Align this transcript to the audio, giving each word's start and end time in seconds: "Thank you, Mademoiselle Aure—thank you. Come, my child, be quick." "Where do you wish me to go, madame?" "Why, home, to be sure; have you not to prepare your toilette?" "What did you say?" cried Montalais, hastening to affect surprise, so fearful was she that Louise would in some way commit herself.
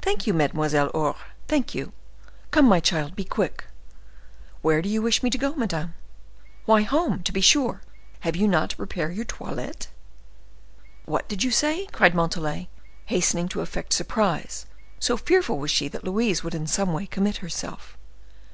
"Thank 0.00 0.26
you, 0.26 0.32
Mademoiselle 0.32 0.90
Aure—thank 0.94 1.74
you. 1.74 1.92
Come, 2.52 2.64
my 2.64 2.80
child, 2.80 3.14
be 3.14 3.22
quick." 3.24 3.66
"Where 4.62 4.80
do 4.80 4.88
you 4.88 5.02
wish 5.02 5.22
me 5.22 5.28
to 5.28 5.36
go, 5.36 5.54
madame?" 5.56 5.92
"Why, 6.64 6.80
home, 6.84 7.22
to 7.24 7.32
be 7.32 7.42
sure; 7.42 7.82
have 8.20 8.34
you 8.34 8.48
not 8.48 8.70
to 8.70 8.76
prepare 8.76 9.10
your 9.10 9.26
toilette?" 9.26 9.88
"What 11.04 11.28
did 11.28 11.44
you 11.44 11.50
say?" 11.50 11.84
cried 11.92 12.14
Montalais, 12.14 12.70
hastening 13.04 13.46
to 13.48 13.60
affect 13.60 13.92
surprise, 13.92 14.64
so 14.98 15.18
fearful 15.18 15.58
was 15.58 15.70
she 15.70 15.86
that 15.88 16.02
Louise 16.02 16.42
would 16.42 16.54
in 16.54 16.66
some 16.66 16.94
way 16.94 17.04
commit 17.04 17.36
herself. 17.44 17.98